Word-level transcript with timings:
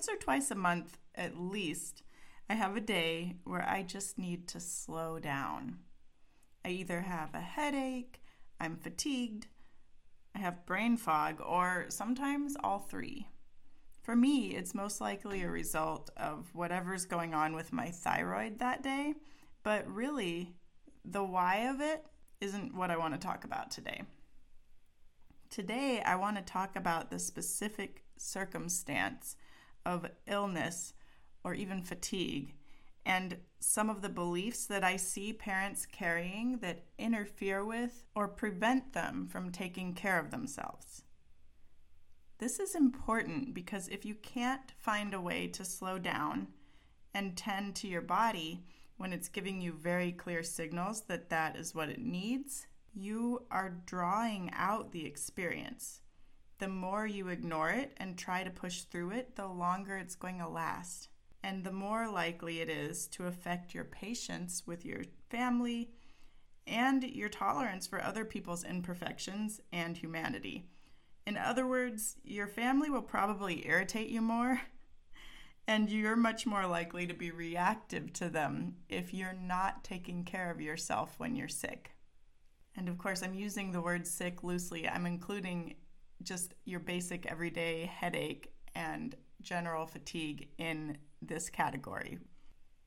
Once 0.00 0.08
or 0.08 0.16
twice 0.16 0.50
a 0.50 0.54
month, 0.54 0.96
at 1.14 1.38
least, 1.38 2.02
I 2.48 2.54
have 2.54 2.74
a 2.74 2.80
day 2.80 3.36
where 3.44 3.68
I 3.68 3.82
just 3.82 4.16
need 4.16 4.48
to 4.48 4.58
slow 4.58 5.18
down. 5.18 5.76
I 6.64 6.70
either 6.70 7.02
have 7.02 7.34
a 7.34 7.40
headache, 7.40 8.22
I'm 8.58 8.76
fatigued, 8.76 9.48
I 10.34 10.38
have 10.38 10.64
brain 10.64 10.96
fog, 10.96 11.42
or 11.44 11.84
sometimes 11.90 12.56
all 12.64 12.78
three. 12.78 13.28
For 14.00 14.16
me, 14.16 14.54
it's 14.56 14.74
most 14.74 15.02
likely 15.02 15.42
a 15.42 15.50
result 15.50 16.08
of 16.16 16.48
whatever's 16.54 17.04
going 17.04 17.34
on 17.34 17.54
with 17.54 17.70
my 17.70 17.90
thyroid 17.90 18.58
that 18.60 18.82
day, 18.82 19.16
but 19.62 19.86
really, 19.86 20.54
the 21.04 21.22
why 21.22 21.68
of 21.68 21.82
it 21.82 22.06
isn't 22.40 22.74
what 22.74 22.90
I 22.90 22.96
want 22.96 23.12
to 23.12 23.20
talk 23.20 23.44
about 23.44 23.70
today. 23.70 24.04
Today, 25.50 26.00
I 26.00 26.16
want 26.16 26.38
to 26.38 26.42
talk 26.42 26.74
about 26.74 27.10
the 27.10 27.18
specific 27.18 28.04
circumstance 28.16 29.36
of 29.84 30.06
illness 30.26 30.92
or 31.44 31.54
even 31.54 31.82
fatigue 31.82 32.54
and 33.06 33.36
some 33.58 33.90
of 33.90 34.02
the 34.02 34.08
beliefs 34.08 34.66
that 34.66 34.84
I 34.84 34.96
see 34.96 35.32
parents 35.32 35.86
carrying 35.86 36.58
that 36.58 36.84
interfere 36.98 37.64
with 37.64 38.04
or 38.14 38.28
prevent 38.28 38.92
them 38.92 39.26
from 39.26 39.50
taking 39.50 39.94
care 39.94 40.18
of 40.18 40.30
themselves. 40.30 41.02
This 42.38 42.58
is 42.58 42.74
important 42.74 43.52
because 43.52 43.88
if 43.88 44.04
you 44.04 44.14
can't 44.14 44.72
find 44.78 45.12
a 45.12 45.20
way 45.20 45.46
to 45.48 45.64
slow 45.64 45.98
down 45.98 46.48
and 47.12 47.36
tend 47.36 47.74
to 47.76 47.88
your 47.88 48.00
body 48.00 48.64
when 48.96 49.12
it's 49.12 49.28
giving 49.28 49.60
you 49.60 49.72
very 49.72 50.12
clear 50.12 50.42
signals 50.42 51.02
that 51.02 51.30
that 51.30 51.56
is 51.56 51.74
what 51.74 51.88
it 51.88 52.00
needs, 52.00 52.66
you 52.94 53.42
are 53.50 53.80
drawing 53.86 54.50
out 54.54 54.92
the 54.92 55.04
experience. 55.04 56.00
The 56.60 56.68
more 56.68 57.06
you 57.06 57.28
ignore 57.28 57.70
it 57.70 57.94
and 57.96 58.18
try 58.18 58.44
to 58.44 58.50
push 58.50 58.82
through 58.82 59.12
it, 59.12 59.34
the 59.34 59.46
longer 59.46 59.96
it's 59.96 60.14
going 60.14 60.38
to 60.40 60.48
last. 60.48 61.08
And 61.42 61.64
the 61.64 61.72
more 61.72 62.06
likely 62.06 62.60
it 62.60 62.68
is 62.68 63.06
to 63.08 63.26
affect 63.26 63.74
your 63.74 63.84
patience 63.84 64.64
with 64.66 64.84
your 64.84 65.04
family 65.30 65.90
and 66.66 67.02
your 67.02 67.30
tolerance 67.30 67.86
for 67.86 68.02
other 68.04 68.26
people's 68.26 68.62
imperfections 68.62 69.62
and 69.72 69.96
humanity. 69.96 70.66
In 71.26 71.38
other 71.38 71.66
words, 71.66 72.16
your 72.24 72.46
family 72.46 72.90
will 72.90 73.00
probably 73.00 73.66
irritate 73.66 74.10
you 74.10 74.20
more, 74.20 74.60
and 75.66 75.88
you're 75.88 76.14
much 76.14 76.44
more 76.44 76.66
likely 76.66 77.06
to 77.06 77.14
be 77.14 77.30
reactive 77.30 78.12
to 78.14 78.28
them 78.28 78.76
if 78.90 79.14
you're 79.14 79.32
not 79.32 79.82
taking 79.82 80.24
care 80.24 80.50
of 80.50 80.60
yourself 80.60 81.14
when 81.16 81.34
you're 81.34 81.48
sick. 81.48 81.92
And 82.76 82.86
of 82.86 82.98
course, 82.98 83.22
I'm 83.22 83.34
using 83.34 83.72
the 83.72 83.80
word 83.80 84.06
sick 84.06 84.44
loosely. 84.44 84.86
I'm 84.86 85.06
including 85.06 85.76
just 86.22 86.54
your 86.64 86.80
basic 86.80 87.26
everyday 87.26 87.86
headache 87.86 88.52
and 88.74 89.16
general 89.40 89.86
fatigue 89.86 90.48
in 90.58 90.98
this 91.22 91.48
category. 91.48 92.18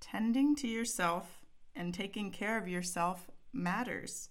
Tending 0.00 0.56
to 0.56 0.68
yourself 0.68 1.44
and 1.76 1.94
taking 1.94 2.30
care 2.30 2.58
of 2.58 2.68
yourself 2.68 3.30
matters. 3.52 4.30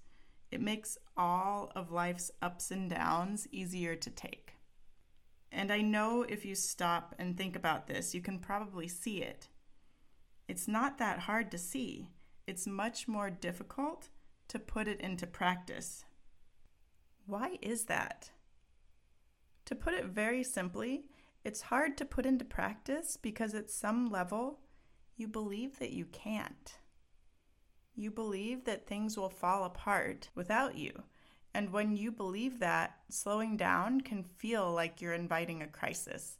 It 0.52 0.62
makes 0.62 0.98
all 1.16 1.72
of 1.76 1.92
life's 1.92 2.32
ups 2.42 2.72
and 2.72 2.90
downs 2.90 3.48
easier 3.52 3.96
to 3.96 4.10
take. 4.10 4.56
And 5.52 5.72
I 5.72 5.82
know 5.82 6.24
if 6.24 6.46
you 6.46 6.56
stop 6.56 7.16
and 7.18 7.38
think 7.38 7.56
about 7.56 7.88
this, 7.88 8.14
you 8.14 8.22
can 8.22 8.40
probably 8.40 8.88
see 8.88 9.22
it. 9.22 9.48
It's 10.48 10.68
not 10.68 10.98
that 10.98 11.20
hard 11.20 11.52
to 11.52 11.58
see, 11.58 12.10
it's 12.48 12.66
much 12.66 13.08
more 13.08 13.30
difficult 13.30 14.10
to 14.48 14.58
put 14.58 14.88
it 14.88 15.00
into 15.00 15.28
practice. 15.28 16.04
Why 17.28 17.58
is 17.62 17.86
that? 17.86 18.32
To 19.70 19.76
put 19.76 19.94
it 19.94 20.06
very 20.06 20.44
simply, 20.44 21.04
it's 21.44 21.62
hard 21.62 21.96
to 21.98 22.06
put 22.06 22.26
into 22.26 22.44
practice 22.44 23.18
because 23.22 23.54
at 23.54 23.70
some 23.70 24.08
level, 24.08 24.62
you 25.16 25.28
believe 25.28 25.78
that 25.78 25.92
you 25.92 26.06
can't. 26.06 26.80
You 27.94 28.10
believe 28.10 28.66
that 28.66 28.88
things 28.88 29.16
will 29.16 29.30
fall 29.30 29.66
apart 29.66 30.32
without 30.34 30.76
you. 30.76 31.04
And 31.54 31.72
when 31.72 31.96
you 31.96 32.12
believe 32.12 32.58
that, 32.58 32.96
slowing 33.12 33.58
down 33.58 34.02
can 34.02 34.24
feel 34.24 34.72
like 34.72 35.02
you're 35.02 35.14
inviting 35.14 35.62
a 35.62 35.68
crisis. 35.68 36.40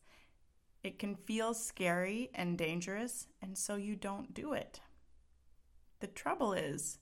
It 0.82 0.98
can 0.98 1.14
feel 1.14 1.54
scary 1.54 2.32
and 2.34 2.58
dangerous, 2.58 3.28
and 3.44 3.56
so 3.56 3.76
you 3.76 3.96
don't 3.96 4.34
do 4.34 4.54
it. 4.54 4.82
The 6.00 6.08
trouble 6.08 6.54
is, 6.54 6.98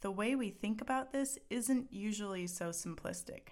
the 0.00 0.10
way 0.10 0.36
we 0.36 0.48
think 0.48 0.80
about 0.80 1.12
this 1.12 1.38
isn't 1.50 1.92
usually 1.92 2.46
so 2.46 2.70
simplistic. 2.70 3.48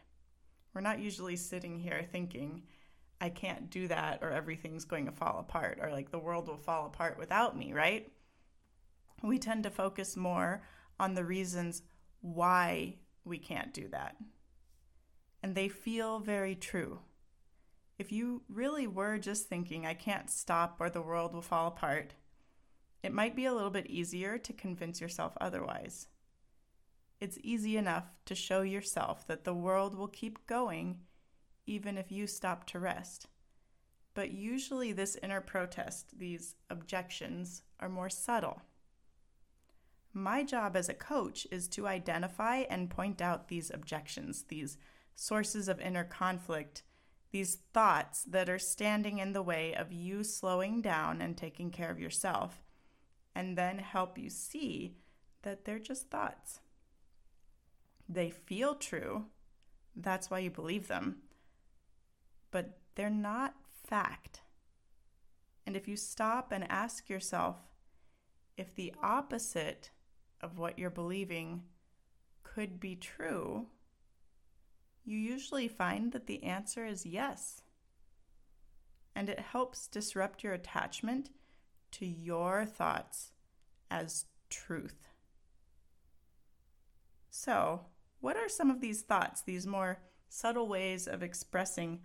We're 0.75 0.81
not 0.81 1.01
usually 1.01 1.37
sitting 1.37 1.79
here 1.79 2.07
thinking, 2.11 2.63
I 3.21 3.29
can't 3.29 3.71
do 3.71 3.89
that, 3.89 4.21
or 4.23 4.31
everything's 4.31 4.85
going 4.85 5.07
to 5.07 5.13
fall 5.13 5.39
apart, 5.39 5.79
or 5.81 5.91
like 5.91 6.11
the 6.11 6.19
world 6.19 6.49
will 6.49 6.57
fall 6.57 6.87
apart 6.87 7.19
without 7.19 7.57
me, 7.57 7.73
right? 7.73 8.11
We 9.23 9.39
tend 9.39 9.63
to 9.65 9.71
focus 9.71 10.17
more 10.17 10.63
on 10.99 11.15
the 11.15 11.25
reasons 11.25 11.83
why 12.21 12.97
we 13.25 13.39
can't 13.39 13.73
do 13.73 13.89
that. 13.89 14.17
And 15.43 15.55
they 15.55 15.69
feel 15.69 16.19
very 16.19 16.55
true. 16.55 17.01
If 17.99 18.11
you 18.11 18.43
really 18.49 18.87
were 18.87 19.19
just 19.19 19.49
thinking, 19.49 19.87
I 19.87 19.95
can't 19.95 20.31
stop 20.31 20.77
or 20.81 20.91
the 20.91 21.03
world 21.03 21.35
will 21.35 21.43
fall 21.43 21.69
apart, 21.69 22.15
it 23.03 23.13
might 23.13 23.37
be 23.37 23.45
a 23.45 23.53
little 23.53 23.71
bit 23.71 23.87
easier 23.87 24.39
to 24.39 24.53
convince 24.53 25.01
yourself 25.01 25.37
otherwise 25.41 26.09
it's 27.23 27.39
easy 27.45 27.77
enough 27.77 28.11
to 28.25 28.35
show 28.35 28.63
yourself 28.63 29.25
that 29.29 29.45
the 29.45 29.55
world 29.55 29.95
will 29.95 30.09
keep 30.09 30.45
going 30.49 30.99
even 31.67 31.97
if 31.97 32.11
you 32.11 32.27
stop 32.27 32.67
to 32.67 32.81
rest. 32.81 33.29
But 34.13 34.33
usually, 34.33 34.93
this 34.93 35.17
inner 35.23 35.41
protest, 35.41 36.19
these 36.19 36.57
objections, 36.69 37.63
are 37.79 37.89
more 37.89 38.11
subtle. 38.11 38.63
My 40.13 40.43
job 40.43 40.75
as 40.75 40.89
a 40.89 40.95
coach 40.95 41.47
is 41.53 41.69
to 41.69 41.87
identify 41.87 42.65
and 42.69 42.91
point 42.91 43.23
out 43.23 43.47
these 43.47 43.71
objections, 43.73 44.47
these 44.49 44.77
sources 45.15 45.69
of 45.69 45.81
inner 45.81 46.03
conflict, 46.05 46.83
these 47.31 47.59
thoughts 47.73 48.25
that 48.25 48.49
are 48.49 48.59
standing 48.59 49.19
in 49.19 49.33
the 49.33 49.43
way 49.43 49.77
of 49.77 49.93
you 49.93 50.25
slowing 50.25 50.83
down 50.83 51.23
and 51.23 51.37
taking 51.37 51.71
care 51.71 51.93
of 51.93 52.01
yourself, 52.01 52.65
and 53.33 53.57
then 53.57 53.79
help 53.79 54.19
you 54.19 54.29
see 54.29 54.97
that 55.43 55.65
they're 55.65 55.79
just 55.79 56.11
thoughts. 56.11 56.59
They 58.09 58.31
feel 58.31 58.75
true. 58.75 59.27
That's 59.97 60.31
why 60.31 60.41
you 60.41 60.51
believe 60.51 60.89
them. 60.89 61.23
But 62.51 62.79
they're 62.95 63.11
not 63.11 63.55
fact. 63.87 64.43
And 65.67 65.77
if 65.77 65.89
you 65.89 65.97
stop 65.97 66.53
and 66.53 66.71
ask 66.71 67.09
yourself 67.09 67.57
if 68.57 68.75
the 68.75 68.93
opposite 69.03 69.91
of 70.41 70.59
what 70.59 70.79
you're 70.79 70.91
believing 70.91 71.63
could 72.43 72.81
be 72.81 72.97
true, 72.97 73.67
you 75.05 75.17
usually 75.17 75.69
find 75.69 76.13
that 76.13 76.27
the 76.27 76.43
answer 76.45 76.85
is 76.85 77.07
yes. 77.07 77.63
And 79.15 79.29
it 79.29 79.41
helps 79.41 79.87
disrupt 79.87 80.43
your 80.43 80.53
attachment 80.53 81.31
to 81.93 82.07
your 82.07 82.65
thoughts 82.65 83.33
as 83.91 84.27
truth. 84.49 85.09
So, 87.31 87.87
what 88.23 88.37
are 88.37 88.49
some 88.49 88.71
of 88.71 88.81
these 88.81 89.03
thoughts, 89.03 89.43
these 89.43 89.67
more 89.67 89.99
subtle 90.29 90.69
ways 90.69 91.09
of 91.09 91.23
expressing, 91.23 92.01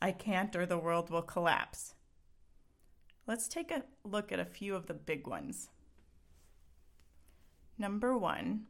I 0.00 0.12
can't 0.12 0.54
or 0.54 0.64
the 0.64 0.78
world 0.78 1.10
will 1.10 1.22
collapse? 1.22 1.94
Let's 3.26 3.48
take 3.48 3.72
a 3.72 3.82
look 4.04 4.30
at 4.30 4.38
a 4.38 4.44
few 4.44 4.76
of 4.76 4.86
the 4.86 4.94
big 4.94 5.26
ones. 5.26 5.68
Number 7.76 8.16
one, 8.16 8.66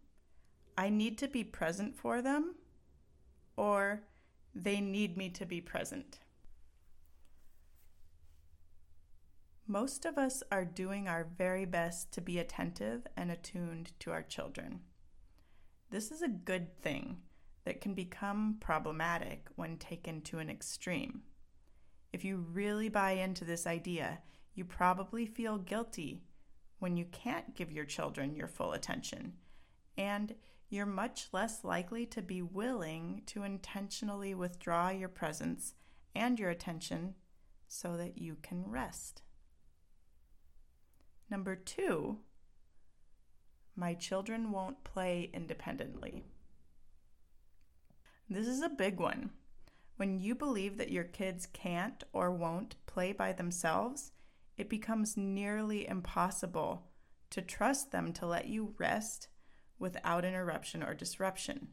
I 0.78 0.88
need 0.88 1.18
to 1.18 1.28
be 1.28 1.44
present 1.44 1.94
for 1.94 2.22
them, 2.22 2.54
or 3.58 4.00
they 4.54 4.80
need 4.80 5.18
me 5.18 5.28
to 5.30 5.44
be 5.44 5.60
present. 5.60 6.18
Most 9.66 10.06
of 10.06 10.16
us 10.16 10.42
are 10.50 10.64
doing 10.64 11.08
our 11.08 11.26
very 11.36 11.66
best 11.66 12.10
to 12.12 12.22
be 12.22 12.38
attentive 12.38 13.06
and 13.18 13.30
attuned 13.30 13.92
to 14.00 14.12
our 14.12 14.22
children. 14.22 14.80
This 15.90 16.10
is 16.10 16.22
a 16.22 16.28
good 16.28 16.80
thing. 16.82 17.18
that 17.66 17.80
can 17.80 17.94
become 17.94 18.56
problematic 18.60 19.48
when 19.56 19.76
taken 19.76 20.22
to 20.22 20.38
an 20.38 20.48
extreme. 20.48 21.22
If 22.12 22.24
you 22.24 22.46
really 22.52 22.88
buy 22.88 23.10
into 23.12 23.44
this 23.44 23.66
idea, 23.66 24.20
you 24.54 24.64
probably 24.64 25.26
feel 25.26 25.58
guilty 25.58 26.22
when 26.78 26.96
you 26.96 27.04
can't 27.06 27.56
give 27.56 27.72
your 27.72 27.84
children 27.84 28.36
your 28.36 28.46
full 28.46 28.72
attention, 28.72 29.32
and 29.98 30.34
you're 30.68 30.86
much 30.86 31.28
less 31.32 31.64
likely 31.64 32.06
to 32.06 32.22
be 32.22 32.40
willing 32.40 33.22
to 33.26 33.42
intentionally 33.42 34.34
withdraw 34.34 34.90
your 34.90 35.08
presence 35.08 35.74
and 36.14 36.38
your 36.38 36.50
attention 36.50 37.14
so 37.66 37.96
that 37.96 38.16
you 38.16 38.36
can 38.42 38.62
rest. 38.64 39.22
Number 41.28 41.56
two, 41.56 42.20
my 43.76 43.94
children 43.94 44.50
won't 44.50 44.82
play 44.84 45.30
independently. 45.34 46.24
This 48.28 48.48
is 48.48 48.62
a 48.62 48.68
big 48.68 48.98
one. 48.98 49.30
When 49.96 50.18
you 50.18 50.34
believe 50.34 50.78
that 50.78 50.90
your 50.90 51.04
kids 51.04 51.46
can't 51.46 52.02
or 52.12 52.30
won't 52.30 52.76
play 52.86 53.12
by 53.12 53.32
themselves, 53.32 54.12
it 54.56 54.68
becomes 54.68 55.16
nearly 55.16 55.86
impossible 55.86 56.88
to 57.30 57.42
trust 57.42 57.92
them 57.92 58.12
to 58.14 58.26
let 58.26 58.46
you 58.46 58.74
rest 58.78 59.28
without 59.78 60.24
interruption 60.24 60.82
or 60.82 60.94
disruption. 60.94 61.68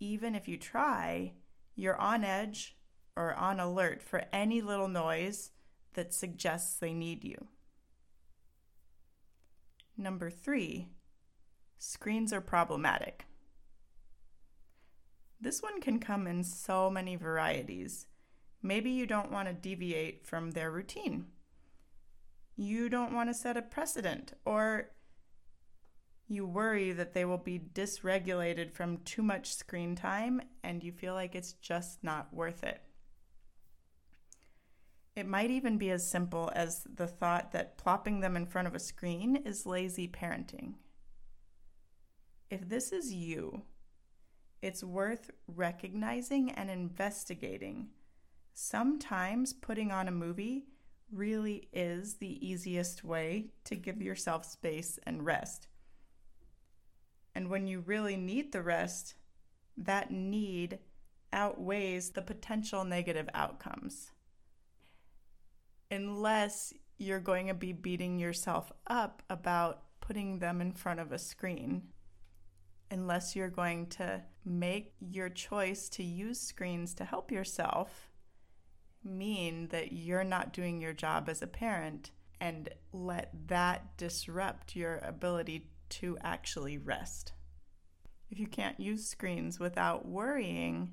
Even 0.00 0.34
if 0.34 0.48
you 0.48 0.56
try, 0.56 1.34
you're 1.74 1.96
on 1.96 2.24
edge 2.24 2.76
or 3.16 3.34
on 3.34 3.60
alert 3.60 4.02
for 4.02 4.24
any 4.32 4.60
little 4.60 4.88
noise 4.88 5.50
that 5.94 6.14
suggests 6.14 6.78
they 6.78 6.92
need 6.92 7.24
you. 7.24 7.48
Number 9.96 10.30
three, 10.30 10.88
screens 11.80 12.32
are 12.32 12.42
problematic. 12.42 13.24
This 15.40 15.62
one 15.62 15.80
can 15.80 15.98
come 15.98 16.26
in 16.26 16.44
so 16.44 16.90
many 16.90 17.16
varieties. 17.16 18.06
Maybe 18.62 18.90
you 18.90 19.06
don't 19.06 19.32
want 19.32 19.48
to 19.48 19.54
deviate 19.54 20.26
from 20.26 20.50
their 20.50 20.70
routine. 20.70 21.28
You 22.54 22.90
don't 22.90 23.14
want 23.14 23.30
to 23.30 23.34
set 23.34 23.56
a 23.56 23.62
precedent, 23.62 24.34
or 24.44 24.90
you 26.28 26.46
worry 26.46 26.92
that 26.92 27.14
they 27.14 27.24
will 27.24 27.38
be 27.38 27.58
dysregulated 27.58 28.72
from 28.72 28.98
too 28.98 29.22
much 29.22 29.54
screen 29.54 29.96
time 29.96 30.42
and 30.62 30.84
you 30.84 30.92
feel 30.92 31.14
like 31.14 31.34
it's 31.34 31.54
just 31.54 32.04
not 32.04 32.32
worth 32.32 32.62
it. 32.62 32.82
It 35.16 35.26
might 35.26 35.50
even 35.50 35.78
be 35.78 35.90
as 35.90 36.08
simple 36.08 36.52
as 36.54 36.84
the 36.94 37.06
thought 37.06 37.52
that 37.52 37.78
plopping 37.78 38.20
them 38.20 38.36
in 38.36 38.46
front 38.46 38.68
of 38.68 38.74
a 38.74 38.78
screen 38.78 39.36
is 39.36 39.66
lazy 39.66 40.06
parenting. 40.06 40.74
If 42.50 42.68
this 42.68 42.90
is 42.90 43.12
you, 43.12 43.62
it's 44.60 44.82
worth 44.82 45.30
recognizing 45.46 46.50
and 46.50 46.68
investigating. 46.68 47.90
Sometimes 48.52 49.52
putting 49.52 49.92
on 49.92 50.08
a 50.08 50.12
movie 50.12 50.64
really 51.12 51.68
is 51.72 52.14
the 52.14 52.44
easiest 52.46 53.04
way 53.04 53.46
to 53.64 53.76
give 53.76 54.02
yourself 54.02 54.44
space 54.44 54.98
and 55.04 55.24
rest. 55.24 55.68
And 57.36 57.48
when 57.48 57.68
you 57.68 57.80
really 57.80 58.16
need 58.16 58.50
the 58.50 58.62
rest, 58.62 59.14
that 59.76 60.10
need 60.10 60.80
outweighs 61.32 62.10
the 62.10 62.22
potential 62.22 62.84
negative 62.84 63.28
outcomes. 63.32 64.10
Unless 65.88 66.74
you're 66.98 67.20
going 67.20 67.46
to 67.46 67.54
be 67.54 67.72
beating 67.72 68.18
yourself 68.18 68.72
up 68.88 69.22
about 69.30 69.82
putting 70.00 70.40
them 70.40 70.60
in 70.60 70.72
front 70.72 70.98
of 70.98 71.12
a 71.12 71.18
screen. 71.18 71.82
Unless 72.90 73.36
you're 73.36 73.48
going 73.48 73.86
to 73.86 74.22
make 74.44 74.94
your 75.00 75.28
choice 75.28 75.88
to 75.90 76.02
use 76.02 76.40
screens 76.40 76.94
to 76.94 77.04
help 77.04 77.30
yourself 77.30 78.08
mean 79.04 79.68
that 79.68 79.92
you're 79.92 80.24
not 80.24 80.52
doing 80.52 80.80
your 80.80 80.92
job 80.92 81.28
as 81.28 81.40
a 81.40 81.46
parent 81.46 82.10
and 82.40 82.68
let 82.92 83.30
that 83.46 83.96
disrupt 83.96 84.74
your 84.74 84.98
ability 84.98 85.70
to 85.88 86.16
actually 86.22 86.78
rest. 86.78 87.32
If 88.30 88.38
you 88.38 88.46
can't 88.46 88.78
use 88.80 89.06
screens 89.06 89.58
without 89.58 90.06
worrying, 90.06 90.92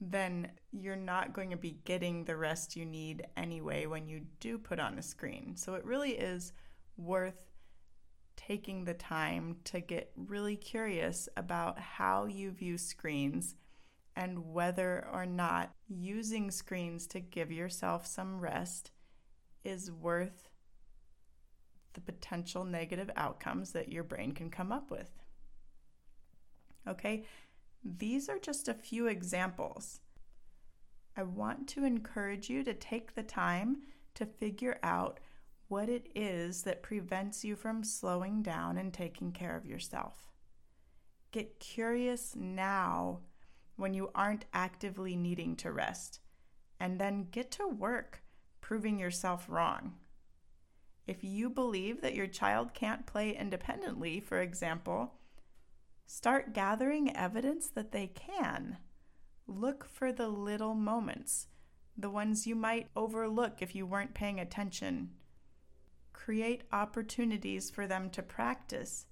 then 0.00 0.50
you're 0.72 0.96
not 0.96 1.32
going 1.32 1.50
to 1.50 1.56
be 1.56 1.78
getting 1.84 2.24
the 2.24 2.36
rest 2.36 2.76
you 2.76 2.84
need 2.84 3.26
anyway 3.36 3.86
when 3.86 4.08
you 4.08 4.22
do 4.40 4.58
put 4.58 4.80
on 4.80 4.98
a 4.98 5.02
screen. 5.02 5.54
So 5.56 5.74
it 5.74 5.84
really 5.84 6.12
is 6.12 6.52
worth 6.96 7.51
taking 8.52 8.84
the 8.84 8.92
time 8.92 9.56
to 9.64 9.80
get 9.80 10.12
really 10.14 10.56
curious 10.56 11.26
about 11.38 11.78
how 11.78 12.26
you 12.26 12.50
view 12.50 12.76
screens 12.76 13.54
and 14.14 14.52
whether 14.52 15.08
or 15.10 15.24
not 15.24 15.72
using 15.88 16.50
screens 16.50 17.06
to 17.06 17.18
give 17.18 17.50
yourself 17.50 18.06
some 18.06 18.38
rest 18.38 18.90
is 19.64 19.90
worth 19.90 20.50
the 21.94 22.00
potential 22.02 22.62
negative 22.62 23.10
outcomes 23.16 23.72
that 23.72 23.90
your 23.90 24.04
brain 24.04 24.32
can 24.32 24.50
come 24.50 24.70
up 24.70 24.90
with. 24.90 25.08
Okay, 26.86 27.24
these 27.82 28.28
are 28.28 28.38
just 28.38 28.68
a 28.68 28.74
few 28.74 29.06
examples. 29.06 30.00
I 31.16 31.22
want 31.22 31.68
to 31.68 31.86
encourage 31.86 32.50
you 32.50 32.62
to 32.64 32.74
take 32.74 33.14
the 33.14 33.22
time 33.22 33.78
to 34.14 34.26
figure 34.26 34.78
out 34.82 35.20
what 35.72 35.88
it 35.88 36.06
is 36.14 36.64
that 36.64 36.82
prevents 36.82 37.46
you 37.46 37.56
from 37.56 37.82
slowing 37.82 38.42
down 38.42 38.76
and 38.76 38.92
taking 38.92 39.32
care 39.32 39.56
of 39.56 39.64
yourself. 39.64 40.30
Get 41.30 41.60
curious 41.60 42.36
now 42.36 43.20
when 43.76 43.94
you 43.94 44.10
aren't 44.14 44.44
actively 44.52 45.16
needing 45.16 45.56
to 45.56 45.72
rest, 45.72 46.20
and 46.78 47.00
then 47.00 47.26
get 47.30 47.50
to 47.52 47.66
work 47.66 48.22
proving 48.60 48.98
yourself 48.98 49.46
wrong. 49.48 49.94
If 51.06 51.24
you 51.24 51.48
believe 51.48 52.02
that 52.02 52.14
your 52.14 52.26
child 52.26 52.74
can't 52.74 53.06
play 53.06 53.34
independently, 53.34 54.20
for 54.20 54.42
example, 54.42 55.14
start 56.04 56.52
gathering 56.52 57.16
evidence 57.16 57.68
that 57.68 57.92
they 57.92 58.08
can. 58.08 58.76
Look 59.46 59.86
for 59.86 60.12
the 60.12 60.28
little 60.28 60.74
moments, 60.74 61.46
the 61.96 62.10
ones 62.10 62.46
you 62.46 62.56
might 62.56 62.90
overlook 62.94 63.62
if 63.62 63.74
you 63.74 63.86
weren't 63.86 64.12
paying 64.12 64.38
attention. 64.38 65.12
Create 66.24 66.62
opportunities 66.70 67.68
for 67.68 67.88
them 67.88 68.08
to 68.10 68.22
practice. 68.22 69.06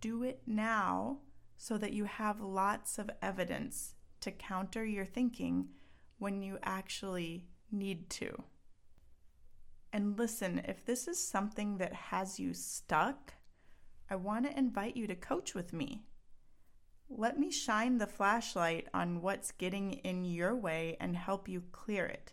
Do 0.00 0.24
it 0.24 0.42
now 0.48 1.18
so 1.56 1.78
that 1.78 1.92
you 1.92 2.06
have 2.06 2.40
lots 2.40 2.98
of 2.98 3.08
evidence 3.22 3.94
to 4.22 4.32
counter 4.32 4.84
your 4.84 5.04
thinking 5.04 5.68
when 6.18 6.42
you 6.42 6.58
actually 6.64 7.46
need 7.70 8.10
to. 8.10 8.42
And 9.92 10.18
listen, 10.18 10.60
if 10.66 10.84
this 10.84 11.06
is 11.06 11.24
something 11.24 11.78
that 11.78 11.92
has 11.92 12.40
you 12.40 12.52
stuck, 12.52 13.34
I 14.10 14.16
want 14.16 14.44
to 14.46 14.58
invite 14.58 14.96
you 14.96 15.06
to 15.06 15.14
coach 15.14 15.54
with 15.54 15.72
me. 15.72 16.02
Let 17.08 17.38
me 17.38 17.52
shine 17.52 17.98
the 17.98 18.08
flashlight 18.08 18.88
on 18.92 19.22
what's 19.22 19.52
getting 19.52 19.92
in 19.92 20.24
your 20.24 20.56
way 20.56 20.96
and 20.98 21.16
help 21.16 21.48
you 21.48 21.62
clear 21.70 22.06
it. 22.06 22.32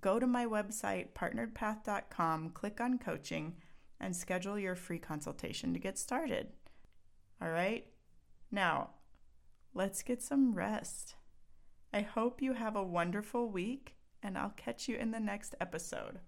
Go 0.00 0.18
to 0.18 0.26
my 0.26 0.46
website, 0.46 1.08
partneredpath.com, 1.14 2.50
click 2.50 2.80
on 2.80 2.98
coaching, 2.98 3.56
and 4.00 4.16
schedule 4.16 4.58
your 4.58 4.74
free 4.74 4.98
consultation 4.98 5.72
to 5.74 5.78
get 5.78 5.98
started. 5.98 6.48
All 7.42 7.50
right? 7.50 7.86
Now, 8.50 8.90
let's 9.74 10.02
get 10.02 10.22
some 10.22 10.54
rest. 10.54 11.14
I 11.92 12.00
hope 12.00 12.40
you 12.40 12.54
have 12.54 12.76
a 12.76 12.82
wonderful 12.82 13.48
week 13.48 13.96
and 14.22 14.38
I'll 14.38 14.54
catch 14.56 14.88
you 14.88 14.96
in 14.96 15.10
the 15.10 15.20
next 15.20 15.54
episode. 15.60 16.20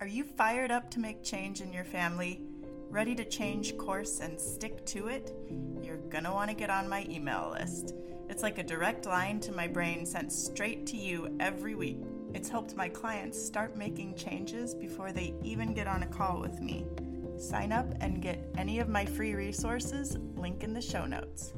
Are 0.00 0.06
you 0.06 0.24
fired 0.24 0.70
up 0.70 0.90
to 0.90 1.00
make 1.00 1.22
change 1.22 1.60
in 1.60 1.72
your 1.72 1.84
family? 1.84 2.42
Ready 2.90 3.14
to 3.14 3.24
change 3.24 3.76
course 3.76 4.20
and 4.20 4.40
stick 4.40 4.84
to 4.86 5.08
it? 5.08 5.32
You're 5.82 5.96
gonna 5.96 6.32
want 6.32 6.50
to 6.50 6.56
get 6.56 6.70
on 6.70 6.88
my 6.88 7.06
email 7.08 7.50
list. 7.52 7.94
It's 8.34 8.42
like 8.42 8.58
a 8.58 8.64
direct 8.64 9.06
line 9.06 9.38
to 9.42 9.52
my 9.52 9.68
brain 9.68 10.04
sent 10.04 10.32
straight 10.32 10.88
to 10.88 10.96
you 10.96 11.36
every 11.38 11.76
week. 11.76 12.00
It's 12.34 12.48
helped 12.48 12.74
my 12.74 12.88
clients 12.88 13.40
start 13.40 13.76
making 13.76 14.16
changes 14.16 14.74
before 14.74 15.12
they 15.12 15.34
even 15.44 15.72
get 15.72 15.86
on 15.86 16.02
a 16.02 16.08
call 16.08 16.40
with 16.40 16.60
me. 16.60 16.84
Sign 17.38 17.70
up 17.70 17.86
and 18.00 18.20
get 18.20 18.44
any 18.58 18.80
of 18.80 18.88
my 18.88 19.06
free 19.06 19.36
resources, 19.36 20.18
link 20.34 20.64
in 20.64 20.74
the 20.74 20.82
show 20.82 21.06
notes. 21.06 21.52